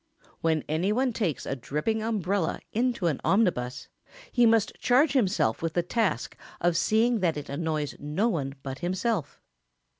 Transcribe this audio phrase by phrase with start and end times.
[0.39, 3.87] When any one takes a dripping umbrella into an omnibus,
[4.31, 8.79] he must charge himself with the task of seeing that it annoys no one but
[8.79, 9.39] himself.